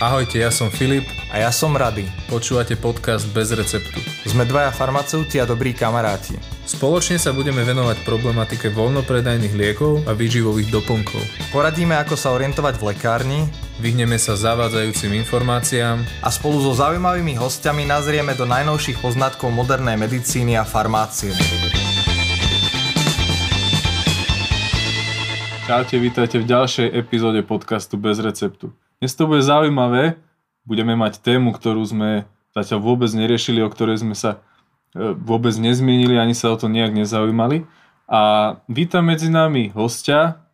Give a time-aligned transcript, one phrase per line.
[0.00, 1.04] Ahojte, ja som Filip.
[1.28, 2.08] A ja som Rady.
[2.32, 4.00] Počúvate podcast Bez receptu.
[4.24, 6.40] Sme dvaja farmaceuti a dobrí kamaráti.
[6.64, 11.20] Spoločne sa budeme venovať problematike voľnopredajných liekov a výživových doplnkov.
[11.52, 13.40] Poradíme, ako sa orientovať v lekárni,
[13.76, 20.56] Vyhneme sa zavádzajúcim informáciám a spolu so zaujímavými hostiami nazrieme do najnovších poznatkov modernej medicíny
[20.56, 21.36] a farmácie.
[25.68, 28.72] Čaute, vítajte v ďalšej epizóde podcastu Bez receptu.
[29.00, 30.20] Dnes to bude zaujímavé.
[30.68, 34.44] Budeme mať tému, ktorú sme zatiaľ vôbec neriešili, o ktorej sme sa
[34.92, 37.64] e, vôbec nezmienili, ani sa o to nejak nezaujímali.
[38.04, 38.20] A
[38.68, 40.44] vítam medzi nami hostia,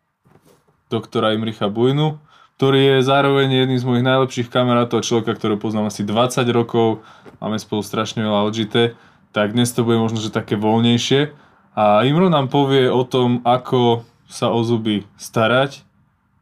[0.87, 2.23] doktora Imricha Bujnu,
[2.55, 7.03] ktorý je zároveň jedným z mojich najlepších kamarátov, človeka, ktorého poznám asi 20 rokov,
[7.43, 8.95] máme spolu strašne veľa odžité,
[9.35, 11.35] tak dnes to bude možno, že také voľnejšie.
[11.75, 15.83] A Imro nám povie o tom, ako sa o zuby starať,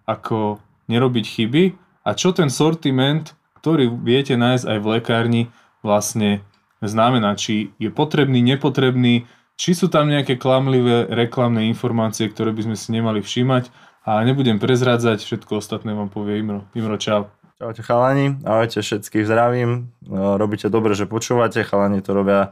[0.05, 5.43] ako nerobiť chyby a čo ten sortiment, ktorý viete nájsť aj v lekárni,
[5.81, 6.45] vlastne
[6.85, 9.25] znamená, či je potrebný, nepotrebný,
[9.57, 13.73] či sú tam nejaké klamlivé reklamné informácie, ktoré by sme si nemali všímať
[14.05, 16.69] a nebudem prezrádzať, všetko ostatné vám povie Imro.
[16.77, 17.33] Imro, čau.
[17.55, 22.51] Čaute chalani, ahojte všetkých zdravím, no, robíte dobre, že počúvate, chalani to robia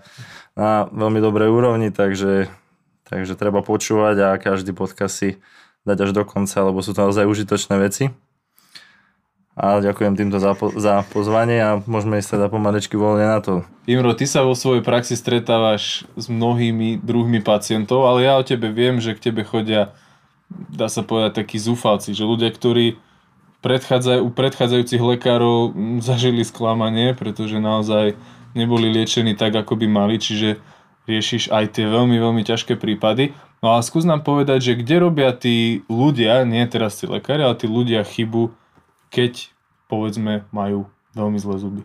[0.55, 2.47] na veľmi dobrej úrovni, takže,
[3.11, 5.43] takže treba počúvať a každý podcast si
[5.83, 8.15] dať až do konca, lebo sú to naozaj užitočné veci.
[9.53, 13.61] A ďakujem týmto za, po, za pozvanie a môžeme ísť teda pomalečky voľne na to.
[13.85, 18.73] Imro, ty sa vo svojej praxi stretávaš s mnohými druhmi pacientov, ale ja o tebe
[18.73, 19.93] viem, že k tebe chodia,
[20.49, 22.97] dá sa povedať, takí zúfalci, že ľudia, ktorí
[23.61, 28.17] predchádzaj, u predchádzajúcich lekárov zažili sklamanie, pretože naozaj
[28.57, 30.57] neboli liečení tak, ako by mali, čiže
[31.05, 33.38] riešiš aj tie veľmi, veľmi ťažké prípady.
[33.61, 37.53] No a skús nám povedať, že kde robia tí ľudia, nie teraz tí lekári, ale
[37.53, 38.62] tí ľudia chybu,
[39.14, 39.53] keď
[39.86, 41.81] povedzme majú veľmi zlé zuby?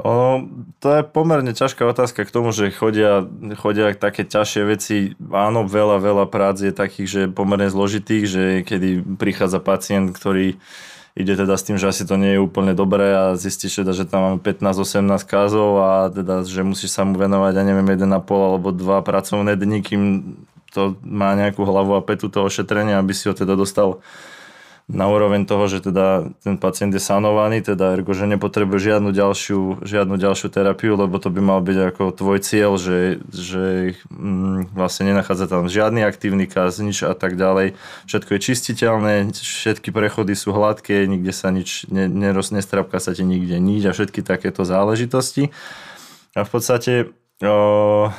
[0.00, 0.48] O,
[0.80, 3.28] to je pomerne ťažká otázka k tomu, že chodia,
[3.60, 4.96] chodia také ťažšie veci.
[5.28, 10.56] Áno, veľa, veľa prác je takých, že pomerne zložitých, že kedy prichádza pacient, ktorý
[11.12, 14.08] ide teda s tým, že asi to nie je úplne dobré a zistíš teda, že
[14.08, 18.72] tam máme 15-18 kázov a teda, že musíš sa mu venovať, ja neviem, 1,5 alebo
[18.72, 20.02] 2 pracovné dní, kým
[20.70, 24.00] to má nejakú hlavu a petu toho ošetrenia, aby si ho teda dostal
[24.90, 29.86] na úroveň toho, že teda ten pacient je sanovaný, teda ergo, že nepotrebuje žiadnu ďalšiu,
[29.86, 35.14] žiadnu ďalšiu terapiu, lebo to by mal byť ako tvoj cieľ, že, že mm, vlastne
[35.14, 37.78] nenachádza tam žiadny aktívny kaz, nič a tak ďalej.
[38.10, 43.22] Všetko je čistiteľné, všetky prechody sú hladké, nikde sa nič, ne, neroz, nestrapka sa ti
[43.22, 45.54] nikde nič a všetky takéto záležitosti.
[46.34, 46.92] A v podstate
[47.42, 48.10] o,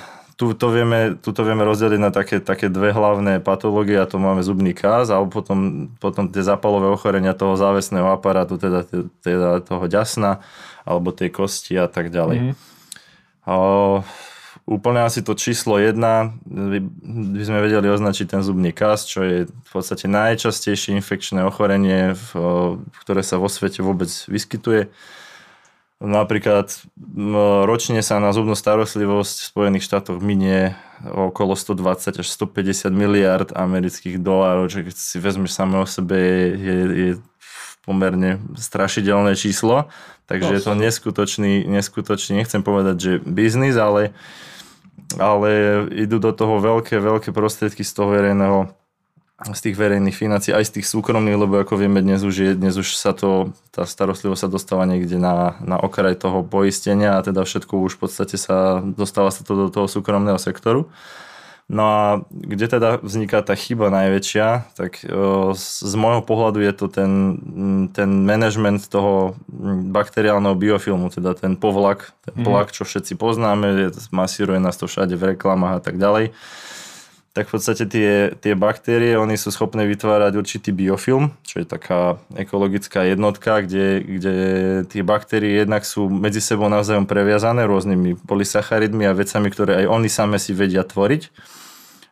[0.42, 4.18] tu to vieme, tu to vieme rozdeliť na také, také dve hlavné patológie a to
[4.18, 8.90] máme zubný káz a potom, potom tie zapalové ochorenia toho závesného aparátu, teda,
[9.22, 10.42] teda toho ďasna
[10.82, 12.38] alebo tej kosti a tak ďalej.
[12.42, 12.56] Mm-hmm.
[13.54, 14.02] O,
[14.66, 19.70] úplne asi to číslo jedna by sme vedeli označiť ten zubný káz, čo je v
[19.70, 22.30] podstate najčastejšie infekčné ochorenie, v,
[23.06, 24.90] ktoré sa vo svete vôbec vyskytuje.
[26.02, 26.74] Napríklad
[27.70, 30.74] ročne sa na zubnú starostlivosť v Spojených štátoch minie
[31.06, 36.18] okolo 120 až 150 miliard amerických dolárov, čo keď si vezmeš samé o sebe
[36.58, 37.10] je, je,
[37.86, 39.90] pomerne strašidelné číslo,
[40.26, 44.14] takže to je to neskutočný, neskutočný, nechcem povedať, že biznis, ale,
[45.18, 45.50] ale
[45.94, 48.70] idú do toho veľké, veľké prostriedky z toho verejného
[49.50, 52.78] z tých verejných financií, aj z tých súkromných, lebo ako vieme, dnes už, je, dnes
[52.78, 57.42] už sa to, tá starostlivosť sa dostáva niekde na, na okraj toho poistenia a teda
[57.42, 60.86] všetko už v podstate sa dostáva sa to do toho súkromného sektoru.
[61.72, 65.00] No a kde teda vzniká tá chyba najväčšia, tak
[65.56, 67.12] z môjho pohľadu je to ten,
[67.96, 69.40] ten management toho
[69.88, 72.76] bakteriálneho biofilmu, teda ten povlak, ten mm.
[72.76, 76.36] čo všetci poznáme, masíruje nás to všade v reklamách a tak ďalej
[77.32, 82.20] tak v podstate tie, tie baktérie, oni sú schopné vytvárať určitý biofilm, čo je taká
[82.36, 84.36] ekologická jednotka, kde, kde
[84.92, 90.10] tie baktérie jednak sú medzi sebou navzájom previazané rôznymi polysacharidmi a vecami, ktoré aj oni
[90.12, 91.32] same si vedia tvoriť.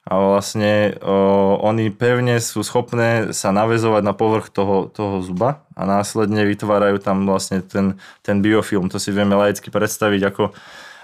[0.09, 5.83] A vlastne o, oni pevne sú schopné sa navezovať na povrch toho, toho zuba a
[5.83, 8.87] následne vytvárajú tam vlastne ten, ten biofilm.
[8.89, 10.55] To si vieme laicky predstaviť ako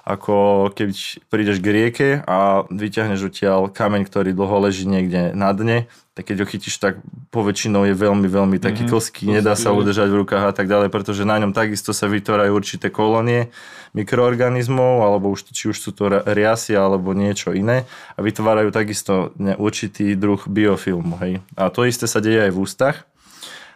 [0.06, 5.90] ako keď prídeš k rieke a vyťahneš odtiaľ kameň, ktorý dlho leží niekde na dne,
[6.14, 7.02] tak keď ho chytíš, tak
[7.34, 8.94] poväčšinou je veľmi, veľmi taký mm-hmm.
[8.94, 12.56] klský, nedá sa udržať v rukách a tak ďalej, pretože na ňom takisto sa vytvárajú
[12.56, 13.52] určité kolónie
[13.92, 17.84] mikroorganizmov, alebo už, či už sú to riasy alebo niečo iné
[18.16, 21.20] a vytvárajú takisto určitý druh biofilmu.
[21.20, 21.34] Hej.
[21.58, 22.96] A to isté sa deje aj v ústach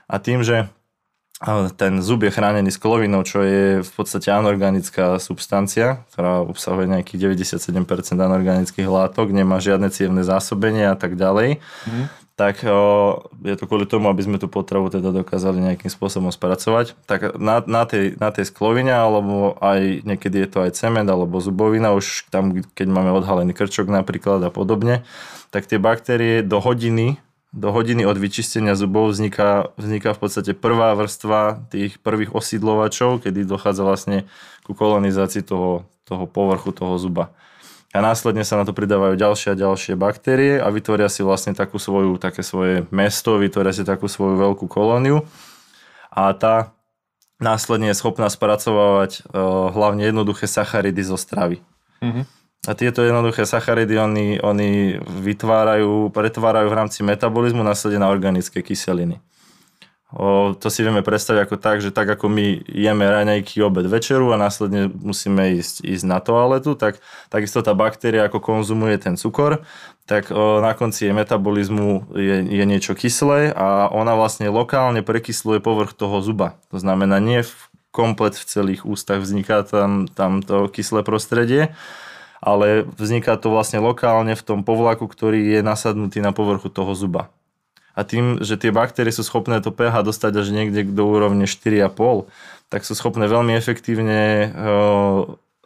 [0.07, 0.71] a tým, že
[1.79, 7.71] ten zub je chránený sklovinou, čo je v podstate anorganická substancia, ktorá obsahuje nejakých 97%
[8.19, 11.63] anorganických látok, nemá žiadne cievne zásobenie a tak ďalej.
[11.87, 12.11] Mm.
[12.35, 16.95] Tak o, je to kvôli tomu, aby sme tú potravu teda dokázali nejakým spôsobom spracovať.
[17.07, 21.39] Tak na, na, tej, na tej sklovine, alebo aj niekedy je to aj cement, alebo
[21.43, 25.07] zubovina, už tam, keď máme odhalený krčok napríklad a podobne,
[25.51, 30.93] tak tie baktérie do hodiny do hodiny od vyčistenia zubov vzniká, vzniká v podstate prvá
[30.93, 34.17] vrstva tých prvých osídlovačov, kedy dochádza vlastne
[34.61, 37.33] ku kolonizácii toho, toho povrchu toho zuba.
[37.89, 41.81] A následne sa na to pridávajú ďalšie a ďalšie baktérie a vytvoria si vlastne takú
[41.81, 45.25] svoju, také svoje mesto, vytvoria si takú svoju veľkú kolóniu
[46.13, 46.69] a tá
[47.41, 51.65] následne je schopná spracovávať uh, hlavne jednoduché sacharidy zo stravy.
[52.05, 52.38] Mm-hmm.
[52.67, 59.23] A tieto jednoduché sacharidy oni, oni vytvárajú, pretvárajú v rámci metabolizmu následne na organické kyseliny.
[60.09, 64.33] O, to si vieme predstaviť ako tak, že tak ako my jeme raňajky, obed, večeru
[64.33, 66.97] a následne musíme ísť, ísť na toaletu, tak
[67.29, 69.61] takisto tá baktéria ako konzumuje ten cukor,
[70.09, 75.61] tak o, na konci jej metabolizmu je, je niečo kyslé a ona vlastne lokálne prekysluje
[75.61, 76.57] povrch toho zuba.
[76.73, 77.53] To znamená, nie v,
[77.93, 81.77] komplet v celých ústach vzniká tam, tam to kyslé prostredie,
[82.39, 87.31] ale vzniká to vlastne lokálne v tom povlaku, ktorý je nasadnutý na povrchu toho zuba.
[87.99, 92.31] A tým, že tie baktérie sú schopné to pH dostať až niekde do úrovne 4,5,
[92.71, 94.47] tak sú schopné veľmi efektívne e,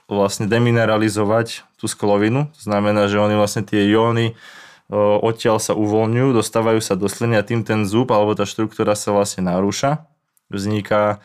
[0.10, 2.50] vlastne demineralizovať tú sklovinu.
[2.50, 4.34] To znamená, že oni vlastne tie jóny e,
[4.98, 9.14] odtiaľ sa uvoľňujú, dostávajú sa do sliny a tým ten zub alebo tá štruktúra sa
[9.14, 10.02] vlastne narúša.
[10.54, 11.20] Vzniká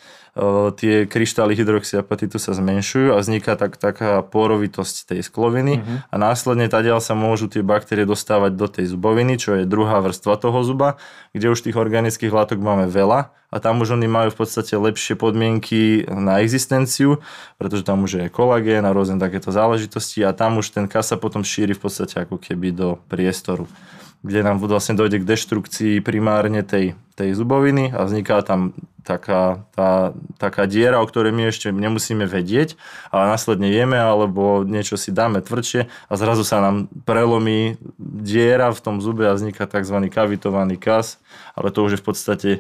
[0.79, 6.07] tie kryštály hydroxyapatitu sa zmenšujú a vzniká tak, taká porovitosť tej skloviny uh-huh.
[6.07, 10.39] a následne tadiaľ sa môžu tie baktérie dostávať do tej zuboviny, čo je druhá vrstva
[10.39, 10.95] toho zuba,
[11.35, 15.19] kde už tých organických látok máme veľa a tam už oni majú v podstate lepšie
[15.19, 17.19] podmienky na existenciu,
[17.59, 21.43] pretože tam už je kolagén a rôzne takéto záležitosti a tam už ten kasa potom
[21.43, 23.67] šíri v podstate ako keby do priestoru
[24.23, 28.75] kde nám vlastne dojde k deštrukcii primárne tej, tej zuboviny a vzniká tam
[29.07, 32.77] taká, tá, taká diera, o ktorej my ešte nemusíme vedieť,
[33.09, 38.83] ale následne jeme alebo niečo si dáme tvrdšie a zrazu sa nám prelomí diera v
[38.85, 39.97] tom zube a vzniká tzv.
[40.13, 41.17] kavitovaný kas,
[41.57, 42.51] ale to už je v podstate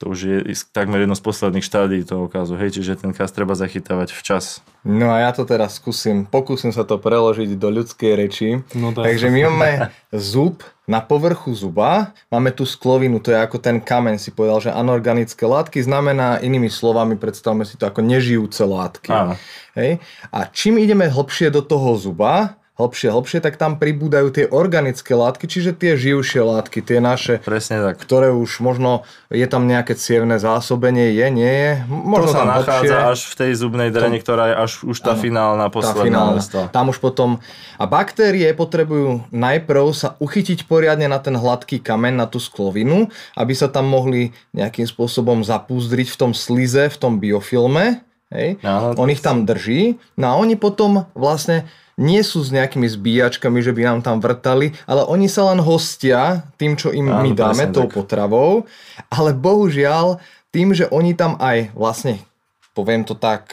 [0.00, 0.36] to už je
[0.72, 4.64] takmer jedno z posledných štádí toho okázu, hej, čiže ten kas treba zachytávať včas.
[4.80, 8.64] No a ja to teraz skúsim, pokúsim sa to preložiť do ľudskej reči.
[8.72, 9.70] No, Takže my máme
[10.08, 14.70] zub na povrchu zuba, máme tu sklovinu, to je ako ten kameň, si povedal, že
[14.72, 19.12] anorganické látky znamená inými slovami, predstavme si to ako nežijúce látky.
[19.12, 19.36] Áno.
[19.76, 20.00] Hej?
[20.32, 25.44] A čím ideme hlbšie do toho zuba, hlbšie, hlbšie, tak tam pribúdajú tie organické látky,
[25.44, 28.00] čiže tie živšie látky, tie naše, Presne tak.
[28.00, 31.72] ktoré už možno je tam nejaké cievne zásobenie, je, nie je.
[31.86, 33.12] Možno to sa nachádza hlbšie.
[33.12, 36.88] až v tej zubnej dreni, ktorá je až už tá ano, finálna posledná tá Tam
[36.88, 37.38] už potom,
[37.76, 43.52] a baktérie potrebujú najprv sa uchytiť poriadne na ten hladký kamen, na tú sklovinu, aby
[43.52, 48.62] sa tam mohli nejakým spôsobom zapúzdriť v tom slize, v tom biofilme, Hej?
[48.62, 51.66] Áno, on ich tam drží, no a oni potom vlastne
[52.00, 56.48] nie sú s nejakými zbíjačkami, že by nám tam vrtali, ale oni sa len hostia
[56.56, 58.00] tým, čo im Áno, my dáme, tou tak.
[58.00, 58.64] potravou,
[59.12, 60.16] ale bohužiaľ
[60.48, 62.24] tým, že oni tam aj vlastne,
[62.72, 63.52] poviem to tak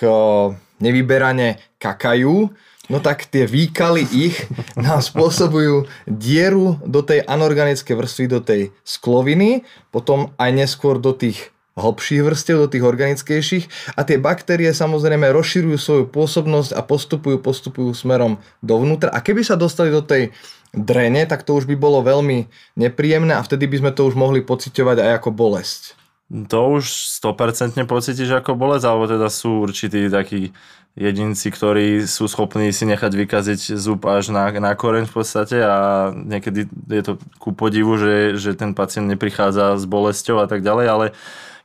[0.79, 2.47] nevyberane, kakajú,
[2.87, 4.35] no tak tie výkaly ich
[4.79, 11.51] nám spôsobujú dieru do tej anorganickej vrstvy, do tej skloviny, potom aj neskôr do tých
[11.77, 17.93] hlbších vrstiev, do tých organickejších a tie baktérie samozrejme rozširujú svoju pôsobnosť a postupujú, postupujú
[17.93, 20.33] smerom dovnútra a keby sa dostali do tej
[20.73, 24.43] drene, tak to už by bolo veľmi nepríjemné a vtedy by sme to už mohli
[24.43, 25.81] pociťovať aj ako bolesť.
[26.27, 26.83] To už
[27.23, 30.51] 100% pocítiš ako bolesť, alebo teda sú určití takí
[30.97, 36.09] jedinci, ktorí sú schopní si nechať vykaziť zub až na, na koreň v podstate a
[36.11, 40.87] niekedy je to ku podivu, že, že ten pacient neprichádza s bolesťou a tak ďalej,
[40.89, 41.05] ale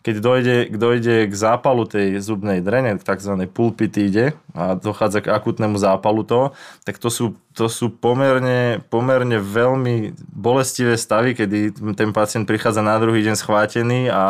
[0.03, 3.47] keď dojde, dojde k zápalu tej zubnej drene, k tzv.
[3.47, 6.47] pulpitíde a dochádza k akutnému zápalu toho,
[6.83, 12.99] tak to sú, to sú pomerne, pomerne veľmi bolestivé stavy, kedy ten pacient prichádza na
[12.99, 14.25] druhý deň schvátený a, a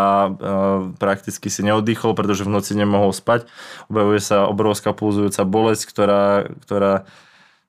[1.00, 3.48] prakticky si neoddychol, pretože v noci nemohol spať.
[3.88, 7.08] Objavuje sa obrovská pulzujúca bolesť, ktorá, ktorá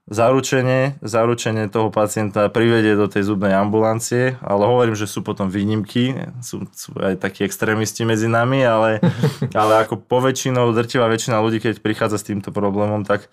[0.04, 6.12] zaručenie, zaručenie toho pacienta privedie do tej zubnej ambulancie, ale hovorím, že sú potom výnimky,
[6.44, 9.00] sú, sú aj takí extrémisti medzi nami, ale,
[9.56, 13.32] ale ako poväčšinou, drtivá väčšina ľudí, keď prichádza s týmto problémom, tak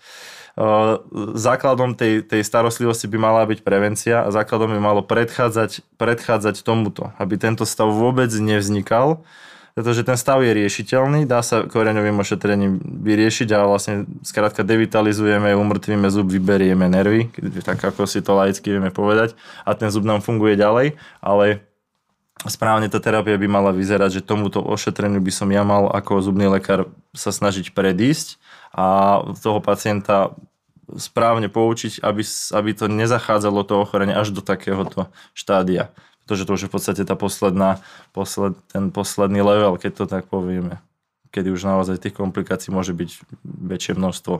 [0.55, 1.03] uh,
[1.35, 7.11] základom tej, tej starostlivosti by mala byť prevencia a základom by malo predchádzať, predchádzať tomuto,
[7.19, 9.27] aby tento stav vôbec nevznikal
[9.73, 16.07] pretože ten stav je riešiteľný, dá sa koreňovým ošetrením vyriešiť a vlastne skrátka devitalizujeme, umrtvíme
[16.11, 17.31] zub, vyberieme nervy,
[17.63, 21.63] tak ako si to laicky vieme povedať a ten zub nám funguje ďalej, ale
[22.49, 26.49] správne tá terapia by mala vyzerať, že tomuto ošetreniu by som ja mal ako zubný
[26.49, 28.41] lekár sa snažiť predísť
[28.73, 30.33] a toho pacienta
[30.97, 35.93] správne poučiť, aby, aby to nezachádzalo to ochorenie až do takéhoto štádia.
[36.31, 37.83] Pretože to už je v podstate tá posledná,
[38.15, 40.79] posled, ten posledný level, keď to tak povieme.
[41.27, 44.39] Kedy už naozaj tých komplikácií môže byť väčšie množstvo.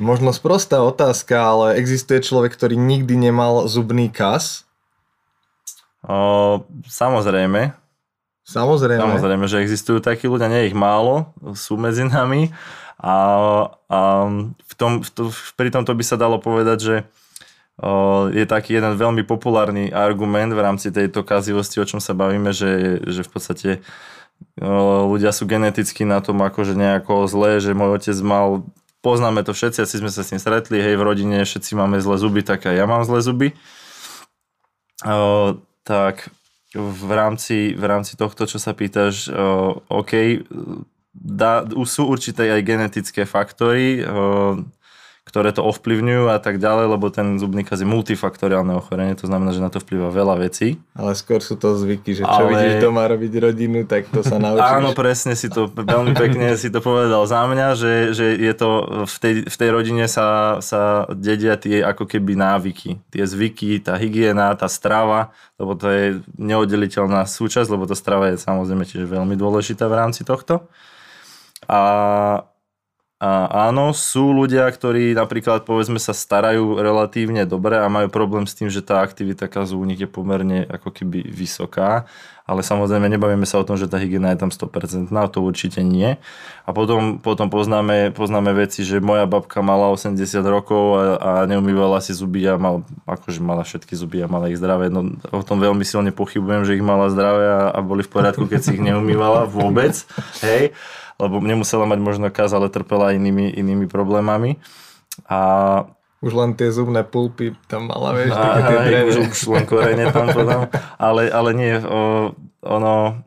[0.00, 4.64] Možno sprostá otázka, ale existuje človek, ktorý nikdy nemal zubný kas?
[6.00, 7.76] O, samozrejme.
[8.48, 9.04] Samozrejme.
[9.04, 12.48] Samozrejme, že existujú takí ľudia, nie ich málo, sú medzi nami.
[12.96, 13.12] A,
[13.92, 13.98] a
[14.56, 15.28] v tom, v to,
[15.60, 16.96] pri tomto by sa dalo povedať, že
[18.30, 23.00] je taký jeden veľmi populárny argument v rámci tejto kazivosti, o čom sa bavíme, že,
[23.08, 23.70] že v podstate
[24.60, 28.68] o, ľudia sú geneticky na tom akože nejako zlé, že môj otec mal
[29.00, 32.20] poznáme to všetci, asi sme sa s ním stretli, hej, v rodine všetci máme zlé
[32.20, 33.48] zuby, tak aj ja mám zlé zuby.
[35.08, 36.28] O, tak
[36.76, 40.44] v rámci, v rámci tohto, čo sa pýtaš, uh, OK,
[41.16, 44.04] dá, sú určité aj genetické faktory,
[45.30, 49.54] ktoré to ovplyvňujú a tak ďalej, lebo ten zubný kaz je multifaktoriálne ochorenie, to znamená,
[49.54, 50.82] že na to vplyvá veľa vecí.
[50.98, 52.50] Ale skôr sú to zvyky, že čo Ale...
[52.50, 54.82] vidíš doma robiť rodinu, tak to sa naučíš.
[54.82, 58.70] Áno, presne si to, veľmi pekne si to povedal za mňa, že, že je to,
[59.06, 63.94] v tej, v tej rodine sa, sa dedia tie ako keby návyky, tie zvyky, tá
[63.94, 65.30] hygiena, tá strava,
[65.62, 66.04] lebo to je
[66.42, 70.66] neoddeliteľná súčasť, lebo tá strava je samozrejme tiež veľmi dôležitá v rámci tohto.
[71.70, 71.80] A
[73.20, 78.56] a áno, sú ľudia, ktorí napríklad povedzme sa starajú relatívne dobre a majú problém s
[78.56, 79.44] tým, že tá aktivita
[79.84, 82.08] nich je pomerne ako keby vysoká,
[82.48, 85.84] ale samozrejme nebavíme sa o tom, že tá hygiena je tam 100%, no to určite
[85.84, 86.16] nie.
[86.64, 90.16] A potom, potom poznáme, poznáme veci, že moja babka mala 80
[90.48, 94.56] rokov a, a neumývala si zuby a mal, akože mala všetky zuby a mala ich
[94.56, 94.88] zdravé.
[94.88, 98.48] No, o tom veľmi silne pochybujem, že ich mala zdravé a, a boli v poriadku,
[98.48, 99.92] keď si ich neumývala vôbec.
[100.40, 100.72] Hej
[101.20, 104.56] lebo nemusela mať možno kaz, ale trpela inými, inými problémami.
[105.28, 105.84] A
[106.20, 110.04] už len tie zubné pulpy tam mala, vieš, a, také tie už, už len korene
[110.12, 110.68] tam potom.
[111.00, 113.24] Ale, ale nie, o, ono,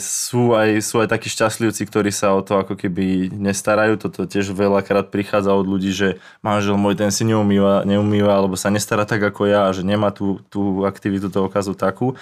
[0.00, 4.00] sú aj, sú aj takí šťastlivci, ktorí sa o to ako keby nestarajú.
[4.00, 8.72] Toto tiež veľakrát prichádza od ľudí, že manžel môj ten si neumýva, neumýva alebo sa
[8.72, 12.16] nestará tak ako ja, že nemá tú, tú aktivitu toho okazu takú.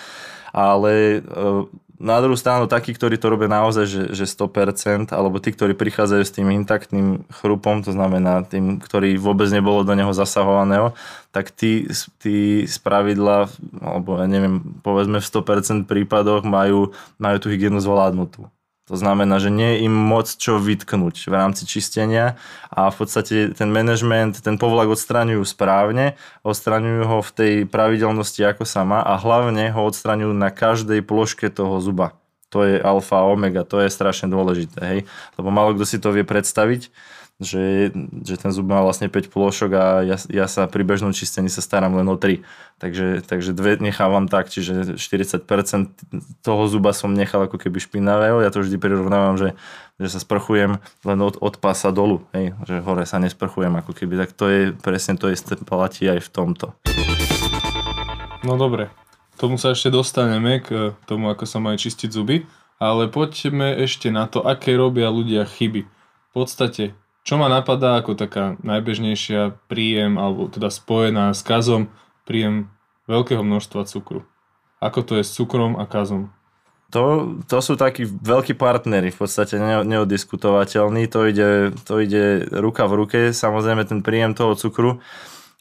[0.55, 1.23] Ale
[1.95, 6.23] na druhú stranu takí, ktorí to robia naozaj, že, že 100%, alebo tí, ktorí prichádzajú
[6.27, 10.95] s tým intaktným chrupom, to znamená tým, ktorý vôbec nebolo do neho zasahovaného,
[11.31, 11.87] tak tí,
[12.19, 13.47] tí z pravidla,
[13.79, 18.51] alebo ja neviem, povedzme v 100% prípadoch majú, majú tú hygienu zvládnutú.
[18.85, 22.37] To znamená, že nie je im moc čo vytknúť v rámci čistenia
[22.69, 28.69] a v podstate ten management, ten povlak odstraňujú správne, odstraňujú ho v tej pravidelnosti ako
[28.69, 32.21] sa má a hlavne ho odstraňujú na každej ploške toho zuba.
[32.53, 35.01] To je alfa a omega, to je strašne dôležité, hej?
[35.41, 36.93] Lebo málo kto si to vie predstaviť,
[37.43, 37.91] že,
[38.23, 41.59] že ten zub má vlastne 5 plošok a ja, ja sa pri bežnom čistení sa
[41.59, 42.47] starám len o 3.
[42.79, 45.43] Takže, takže dve nechávam tak, čiže 40%
[46.47, 48.39] toho zuba som nechal ako keby špinavého.
[48.39, 49.59] Ja to vždy prirovnávam, že,
[49.99, 54.15] že sa sprchujem len od, od pása dolu, hej, že hore sa nesprchujem ako keby.
[54.27, 56.67] Tak to je presne to isté platí aj v tomto.
[58.47, 58.95] No dobre,
[59.35, 62.47] tomu sa ešte dostaneme k tomu, ako sa majú čistiť zuby,
[62.79, 65.83] ale poďme ešte na to, aké robia ľudia chyby.
[65.83, 71.89] V podstate čo ma napadá ako taká najbežnejšia príjem, alebo teda spojená s kazom,
[72.29, 72.69] príjem
[73.09, 74.29] veľkého množstva cukru.
[74.85, 76.29] Ako to je s cukrom a kazom?
[76.93, 81.11] To, to sú takí veľkí partnery, v podstate neodiskutovateľní.
[81.11, 83.21] To ide, to ide ruka v ruke.
[83.35, 85.03] Samozrejme ten príjem toho cukru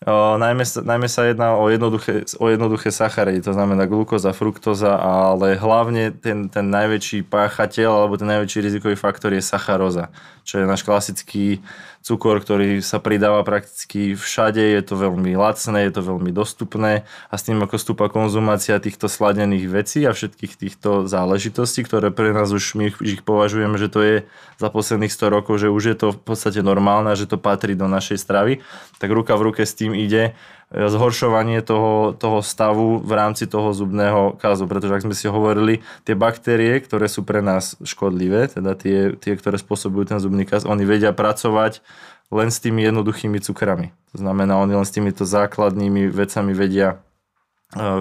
[0.03, 5.55] O, najmä, najmä sa jedná o jednoduché, o jednoduché sacharidy, to znamená glukóza, fruktóza, ale
[5.55, 10.12] hlavne ten, ten najväčší páchateľ alebo ten najväčší rizikový faktor je sacharóza,
[10.43, 11.63] čo je náš klasický
[12.03, 17.36] cukor, ktorý sa pridáva prakticky všade, je to veľmi lacné, je to veľmi dostupné a
[17.39, 22.51] s tým ako stúpa konzumácia týchto sladených vecí a všetkých týchto záležitostí, ktoré pre nás
[22.51, 24.15] už my ich považujeme, že to je
[24.60, 27.88] za posledných 100 rokov, že už je to v podstate normálne, že to patrí do
[27.88, 28.60] našej stravy,
[29.00, 30.36] tak ruka v ruke s tým ide
[30.74, 36.18] zhoršovanie toho, toho stavu v rámci toho zubného kazu, pretože ak sme si hovorili, tie
[36.18, 40.82] baktérie, ktoré sú pre nás škodlivé, teda tie, tie ktoré spôsobujú ten zubný kaz, oni
[40.84, 41.86] vedia pracovať
[42.34, 43.94] len s tými jednoduchými cukrami.
[44.18, 46.98] To znamená, oni len s týmito základnými vecami vedia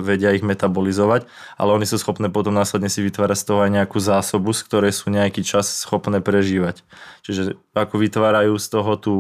[0.05, 1.25] vedia ich metabolizovať,
[1.57, 4.93] ale oni sú schopné potom následne si vytvárať z toho aj nejakú zásobu, z ktorej
[4.93, 6.85] sú nejaký čas schopné prežívať.
[7.25, 9.15] Čiže ako vytvárajú z toho tú,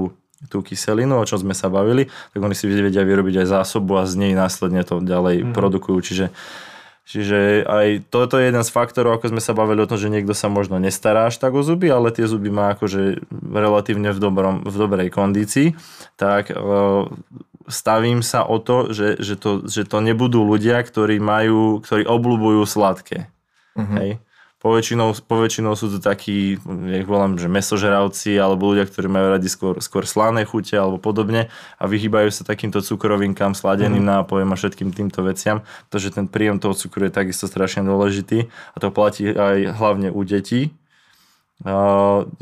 [0.50, 4.08] tú kyselinu, o čom sme sa bavili, tak oni si vedia vyrobiť aj zásobu a
[4.08, 5.54] z nej následne to ďalej mm-hmm.
[5.54, 5.99] produkujú.
[6.02, 6.26] Čiže
[7.02, 10.38] Čiže aj toto je jeden z faktorov, ako sme sa bavili o tom, že niekto
[10.38, 14.62] sa možno nestará až tak o zuby, ale tie zuby má akože relatívne v, dobrom,
[14.62, 15.75] v dobrej kondícii,
[16.14, 16.54] tak
[17.66, 22.62] stavím sa o to, že, že, to, že to nebudú ľudia, ktorí majú, ktorí obľúbujú
[22.70, 23.26] sladké.
[23.75, 23.96] Uh-huh.
[23.99, 24.11] Hej.
[24.62, 29.50] Poväčšinou, poväčšinou sú to takí, ja ich volám, že mesožeravci alebo ľudia, ktorí majú radi
[29.50, 31.50] skôr, skôr slané chute alebo podobne
[31.83, 34.11] a vyhýbajú sa takýmto cukrovinkám, sladeným mm.
[34.23, 38.76] nápojom a všetkým týmto veciam, pretože ten príjem toho cukru je takisto strašne dôležitý a
[38.78, 40.71] to platí aj hlavne u detí,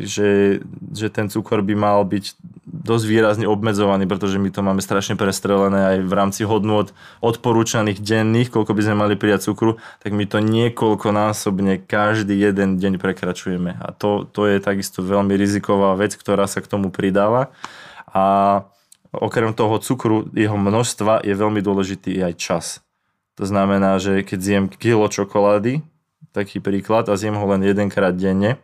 [0.01, 0.61] že,
[0.97, 5.97] že ten cukor by mal byť dosť výrazne obmedzovaný, pretože my to máme strašne prestrelené
[5.97, 6.89] aj v rámci hodnôt
[7.21, 12.97] odporúčaných denných, koľko by sme mali prijať cukru, tak my to niekoľkonásobne každý jeden deň
[12.97, 13.77] prekračujeme.
[13.77, 17.53] A to, to je takisto veľmi riziková vec, ktorá sa k tomu pridáva.
[18.09, 18.65] A
[19.13, 22.67] okrem toho cukru, jeho množstva je veľmi dôležitý aj čas.
[23.37, 25.85] To znamená, že keď zjem kilo čokolády,
[26.33, 28.57] taký príklad, a zjem ho len jedenkrát denne,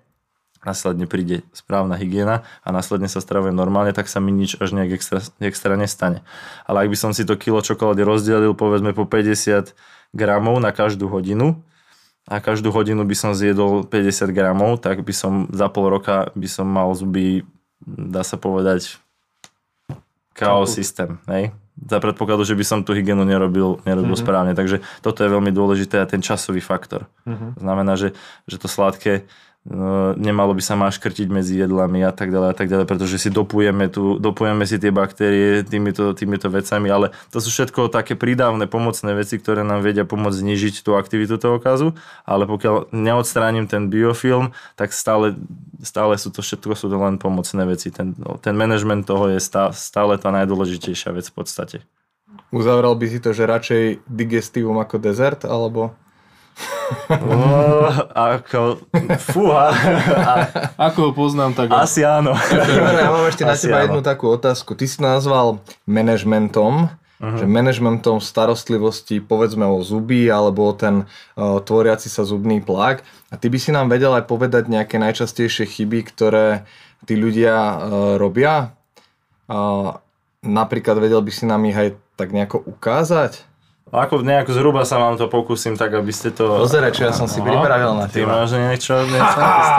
[0.67, 4.99] následne príde správna hygiena a následne sa stravujem normálne, tak sa mi nič až nejak
[4.99, 6.27] extra, extra nestane.
[6.67, 9.73] Ale ak by som si to kilo čokolády rozdelil povedzme po 50
[10.11, 11.63] gramov na každú hodinu
[12.27, 16.49] a každú hodinu by som zjedol 50 gramov, tak by som za pol roka by
[16.51, 17.47] som mal zuby,
[17.87, 18.99] dá sa povedať,
[20.37, 21.17] chaos systém.
[21.31, 21.55] Hej?
[21.77, 24.27] Za predpokladu, že by som tú hygienu nerobil, nerobil mm-hmm.
[24.27, 24.53] správne.
[24.53, 27.09] Takže toto je veľmi dôležité a ten časový faktor.
[27.25, 27.51] Mm-hmm.
[27.61, 28.13] Znamená, že,
[28.45, 29.29] že to sladké
[30.15, 33.91] nemalo by sa maškrtiť medzi jedlami a tak ďalej a tak ďalej, pretože si dopujeme,
[33.91, 39.19] tu, dopujeme si tie baktérie týmito, týmito vecami, ale to sú všetko také prídavné pomocné
[39.19, 44.55] veci, ktoré nám vedia pomôcť znižiť tú aktivitu toho okazu, ale pokiaľ neodstránim ten biofilm,
[44.79, 45.35] tak stále,
[45.83, 47.91] stále sú to všetko sú to len pomocné veci.
[47.91, 51.79] Ten, no, ten management toho je stále, tá najdôležitejšia vec v podstate.
[52.55, 55.99] Uzavral by si to, že radšej digestívum ako dezert, alebo?
[58.37, 58.81] Ako,
[59.21, 59.69] fúha.
[60.89, 61.69] Ako ho poznám, tak...
[61.73, 62.33] Asi áno.
[62.37, 64.73] Ja mám ešte na teba jednu takú otázku.
[64.73, 67.37] Ty si nazval manažmentom, uh-huh.
[67.37, 71.05] že manažmentom starostlivosti povedzme o zuby alebo o ten
[71.37, 73.05] uh, tvoriaci sa zubný plák.
[73.29, 76.65] A ty by si nám vedel aj povedať nejaké najčastejšie chyby, ktoré
[77.05, 77.77] tí ľudia uh,
[78.17, 78.73] robia?
[79.47, 80.01] Uh,
[80.43, 83.45] napríklad vedel by si nám ich aj tak nejako ukázať?
[83.87, 86.59] Ako nejak zhruba sa vám to pokúsim, tak aby ste to...
[86.59, 88.35] Pozeraj, čo ja som si pripravil na teba.
[88.35, 89.39] Ty máš niečo, niečo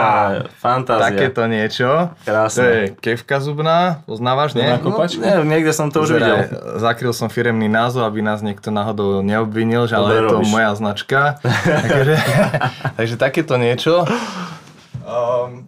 [0.63, 1.12] Fantázia.
[1.12, 1.89] Takéto niečo.
[2.24, 2.56] Krásne.
[2.56, 4.63] To je kevka zubná, poznávaš, nie?
[4.80, 6.48] No, nie, niekde som to už videl.
[6.80, 11.43] Zakryl som firemný názov, aby nás niekto náhodou neobvinil, že ale je to moja značka.
[11.91, 12.15] takže,
[12.96, 14.08] takže takéto niečo.
[15.04, 15.67] Um,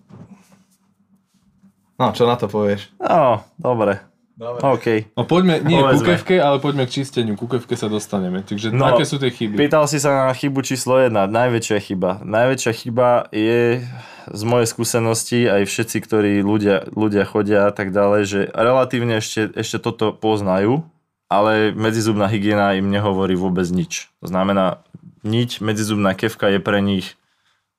[2.00, 2.88] no, čo na to povieš?
[3.04, 4.09] No, dobre.
[4.40, 4.60] Dobre.
[4.64, 4.88] OK.
[5.20, 6.00] No poďme, nie Povedzme.
[6.00, 7.36] ku kevke, ale poďme k čisteniu.
[7.36, 8.40] Ku kevke sa dostaneme.
[8.40, 9.60] Takže no, aké sú tie chyby?
[9.60, 11.28] Pýtal si sa na chybu číslo jedna.
[11.28, 12.24] Najväčšia chyba.
[12.24, 13.84] Najväčšia chyba je
[14.32, 19.52] z mojej skúsenosti aj všetci, ktorí ľudia, ľudia chodia a tak ďalej, že relatívne ešte,
[19.60, 20.88] ešte toto poznajú,
[21.28, 24.08] ale medzizubná hygiena im nehovorí vôbec nič.
[24.24, 24.80] To znamená,
[25.28, 27.19] nič, medzizubná kevka je pre nich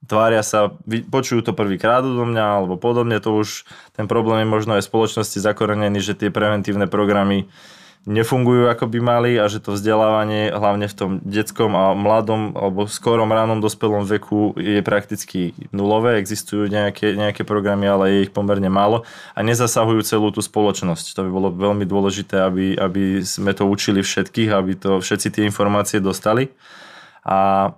[0.06, 4.72] tvária sa, počujú to prvýkrát do mňa alebo podobne, to už ten problém je možno
[4.76, 7.50] aj v spoločnosti zakorenený, že tie preventívne programy
[8.08, 12.88] nefungujú ako by mali a že to vzdelávanie hlavne v tom detskom a mladom alebo
[12.88, 16.16] skorom ránom dospelom veku je prakticky nulové.
[16.16, 19.04] Existujú nejaké, nejaké programy, ale je ich pomerne málo
[19.36, 21.12] a nezasahujú celú tú spoločnosť.
[21.12, 25.42] To by bolo veľmi dôležité, aby, aby sme to učili všetkých, aby to všetci tie
[25.44, 26.48] informácie dostali.
[27.20, 27.68] A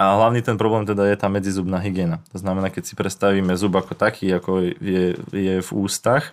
[0.00, 2.24] a hlavný ten problém teda je tá medzizubná hygiena.
[2.32, 6.32] To znamená, keď si predstavíme zub ako taký, ako je, je v ústach,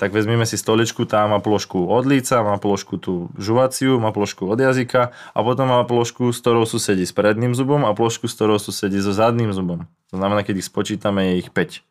[0.00, 4.48] tak vezmeme si stoličku, tá má plošku od líca, má plošku tú žuvaciu, má plošku
[4.48, 8.34] od jazyka a potom má plošku, s ktorou susedí s predným zubom a plošku, s
[8.40, 9.84] ktorou susedí so zadným zubom.
[10.10, 11.84] To znamená, keď ich spočítame, je ich 5.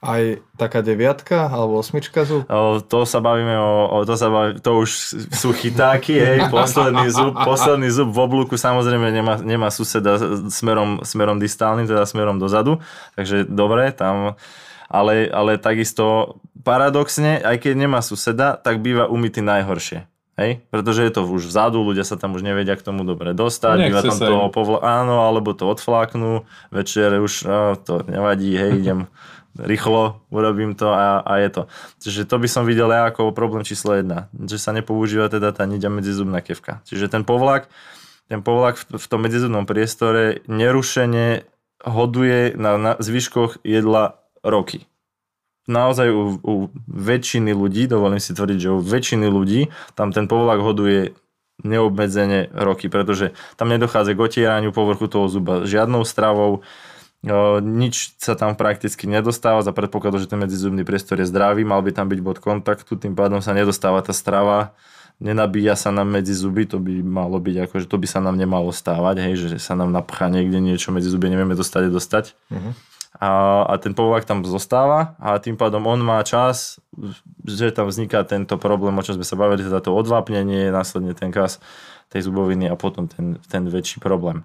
[0.00, 2.48] Aj taká deviatka alebo osmička zub?
[2.48, 4.90] O, to sa bavíme o, o to, sa baví, to už
[5.28, 10.16] sú chytáky, hej, posledný zub, posledný zub v oblúku samozrejme nemá, nemá suseda
[10.48, 12.80] smerom, smerom distálnym, teda smerom dozadu,
[13.12, 14.40] takže dobre, tam,
[14.88, 20.08] ale, ale takisto paradoxne, aj keď nemá suseda, tak býva umytý najhoršie.
[20.40, 20.64] Hej?
[20.72, 24.00] Pretože je to už vzadu, ľudia sa tam už nevedia k tomu dobre dostať, býva
[24.00, 29.00] tam toho povla- áno, alebo to odfláknú, večer už no, to nevadí, hej, idem
[29.58, 31.62] rýchlo urobím to a, a je to.
[32.02, 35.66] Čiže to by som videl ja ako problém číslo jedna, že sa nepoužíva teda tá
[35.66, 36.84] nidia medzizubná kevka.
[36.86, 37.66] Čiže ten povlak,
[38.30, 41.46] ten povlak v, v tom medzizubnom priestore nerušene
[41.82, 44.86] hoduje na, na zvyškoch jedla roky.
[45.70, 46.54] Naozaj u, u
[46.90, 51.14] väčšiny ľudí, dovolím si tvrdiť, že u väčšiny ľudí tam ten povlak hoduje
[51.60, 56.64] neobmedzene roky, pretože tam nedochádza k otieraniu povrchu toho zuba žiadnou stravou,
[57.60, 61.92] nič sa tam prakticky nedostáva za predpokladu, že ten medzizubný priestor je zdravý, mal by
[61.92, 64.72] tam byť bod kontaktu, tým pádom sa nedostáva tá strava,
[65.20, 68.40] nenabíja sa nám medzi zuby, to by malo byť ako, že to by sa nám
[68.40, 72.24] nemalo stávať, hej, že sa nám napchá niekde niečo medzi zuby, nevieme dostať dostať.
[72.48, 72.72] Uh-huh.
[73.20, 73.30] A,
[73.68, 76.80] a ten povlak tam zostáva a tým pádom on má čas,
[77.44, 81.28] že tam vzniká tento problém, o čom sme sa bavili, teda to odvápnenie, následne ten
[81.28, 81.60] kas
[82.08, 84.40] tej zuboviny a potom ten, ten väčší problém.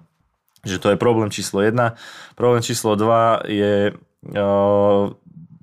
[0.66, 1.94] Že to je problém číslo 1.
[2.34, 3.94] Problém číslo 2 je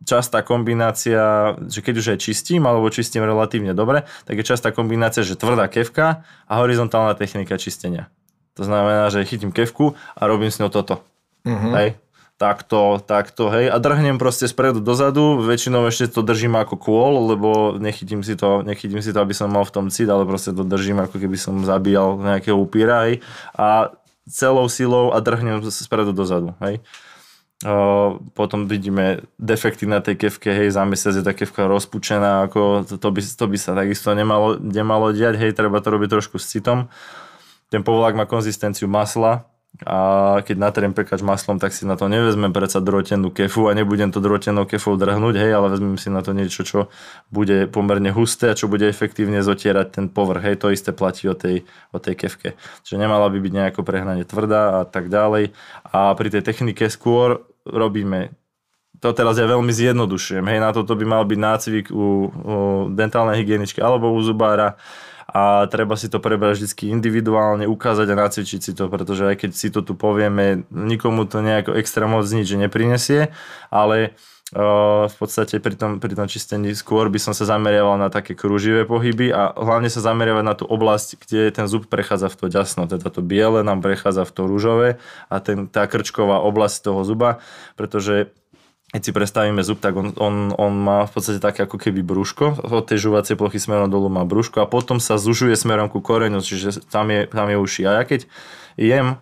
[0.03, 5.23] častá kombinácia, že keď už aj čistím, alebo čistím relatívne dobre, tak je častá kombinácia,
[5.23, 8.11] že tvrdá kevka a horizontálna technika čistenia.
[8.59, 11.01] To znamená, že chytím kevku a robím s ňou toto.
[11.47, 11.73] Uh-huh.
[11.73, 11.97] Hej?
[12.37, 13.71] Takto, takto, hej.
[13.71, 18.65] A drhnem proste spredu dozadu, väčšinou ešte to držím ako kôl, lebo nechytím si to,
[18.65, 21.37] nechytím si to, aby som mal v tom cit, ale proste to držím ako keby
[21.39, 23.23] som zabíjal nejakého upíra, hej.
[23.55, 23.95] A
[24.29, 26.55] celou silou a drhnem spredu dozadu.
[26.61, 26.79] Hej.
[27.63, 32.83] O, potom vidíme defekty na tej kevke, hej, za mesiac je tá kevka rozpučená, ako
[32.83, 36.35] to, to, by, to by sa takisto nemalo, nemalo diať, hej, treba to robiť trošku
[36.35, 36.91] s citom.
[37.71, 39.47] Ten povlak má konzistenciu masla,
[39.81, 39.97] a
[40.45, 44.21] keď natriem pekač maslom, tak si na to nevezmem predsa drotenú kefu a nebudem to
[44.21, 46.93] drotenou kefou drhnúť, hej, ale vezmem si na to niečo, čo
[47.33, 51.33] bude pomerne husté a čo bude efektívne zotierať ten povrch, hej, to isté platí o
[51.33, 52.53] tej, o tej kefke.
[52.85, 55.57] Čiže nemala by byť nejako prehnane tvrdá a tak ďalej.
[55.89, 58.37] A pri tej technike skôr robíme
[59.03, 60.47] to teraz ja veľmi zjednodušujem.
[60.47, 62.55] Hej, na toto by mal byť nácvik u, u
[62.87, 64.79] dentálnej hygieničky alebo u zubára
[65.33, 69.51] a treba si to prebrať vždy individuálne, ukázať a nacvičiť si to, pretože aj keď
[69.57, 73.33] si to tu povieme, nikomu to nejako extra moc nič neprinesie,
[73.73, 74.13] ale
[74.53, 78.37] Uh, v podstate pri tom, pri tom čistení skôr by som sa zameriaval na také
[78.37, 82.45] kruživé pohyby a hlavne sa zameriavať na tú oblasť, kde ten zub prechádza v to
[82.53, 85.01] ďasno, teda to biele nám prechádza v to rúžové
[85.33, 87.41] a ten, tá krčková oblasť toho zuba,
[87.73, 88.29] pretože
[88.93, 92.61] keď si predstavíme zub, tak on, on, on má v podstate také ako keby brúško,
[92.61, 96.45] od tej žuvacej plochy smerom dolu má brúško a potom sa zužuje smerom ku koreňu,
[96.45, 97.89] čiže tam je, tam je uši.
[97.89, 98.29] A ja keď
[98.77, 99.17] jem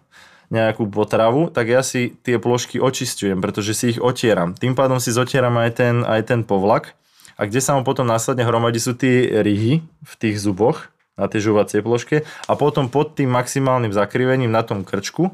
[0.52, 4.52] nejakú potravu, tak ja si tie plošky očistujem, pretože si ich otieram.
[4.60, 6.92] Tým pádom si zotieram aj ten, aj ten povlak
[7.40, 11.48] a kde sa mu potom následne hromadí sú tie ryhy v tých zuboch na tej
[11.48, 15.32] žuvacej ploške a potom pod tým maximálnym zakrivením na tom krčku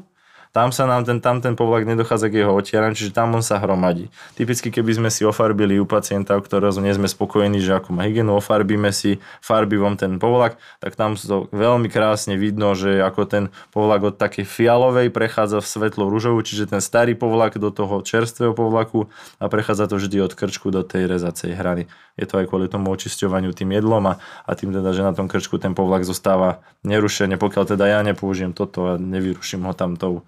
[0.52, 3.60] tam sa nám ten, tam ten povlak nedochádza k jeho otieraniu, čiže tam on sa
[3.60, 4.08] hromadí.
[4.34, 8.08] Typicky, keby sme si ofarbili u pacienta, u ktorého nie sme spokojení, že ako má
[8.08, 13.44] hygienu, ofarbíme si farbivom ten povlak, tak tam to veľmi krásne vidno, že ako ten
[13.70, 18.56] povlak od takej fialovej prechádza v svetlo rúžovú, čiže ten starý povlak do toho čerstvého
[18.56, 21.84] povlaku a prechádza to vždy od krčku do tej rezacej hrany.
[22.18, 25.30] Je to aj kvôli tomu očisťovaniu tým jedlom a, a tým teda, že na tom
[25.30, 30.26] krčku ten povlak zostáva nerušene, pokiaľ teda ja nepoužijem toto a nevyruším ho tam tou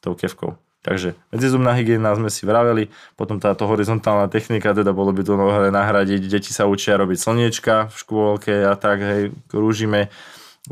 [0.00, 0.56] tou kevkou.
[0.80, 5.68] Takže medzizubná hygiena sme si vraveli, potom táto horizontálna technika, teda bolo by to nohé
[5.68, 10.08] nahradiť, deti sa učia robiť slniečka v škôlke a tak, hej, rúžime.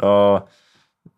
[0.00, 0.40] Uh,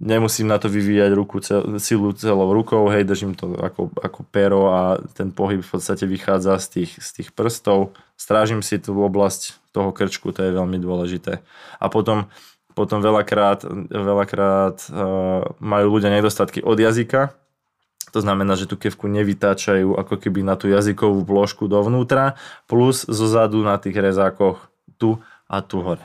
[0.02, 4.74] nemusím na to vyvíjať ruku, cel, silu celou rukou, hej, držím to ako, ako pero
[4.74, 7.94] a ten pohyb v podstate vychádza z tých, z tých prstov.
[8.18, 11.38] Strážim si tú oblasť toho krčku, to je veľmi dôležité.
[11.78, 12.26] A potom,
[12.74, 17.38] potom veľakrát, veľakrát uh, majú ľudia nedostatky od jazyka,
[18.10, 23.26] to znamená, že tú kevku nevytáčajú ako keby na tú jazykovú plošku dovnútra, plus zo
[23.30, 26.02] zadu na tých rezákoch tu a tu hore.